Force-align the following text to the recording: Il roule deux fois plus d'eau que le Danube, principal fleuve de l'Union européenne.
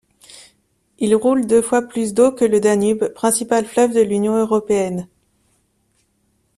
Il 0.97 1.13
roule 1.15 1.45
deux 1.45 1.61
fois 1.61 1.83
plus 1.83 2.15
d'eau 2.15 2.31
que 2.31 2.43
le 2.43 2.59
Danube, 2.59 3.13
principal 3.13 3.65
fleuve 3.67 3.93
de 3.93 4.01
l'Union 4.01 4.35
européenne. 4.35 5.07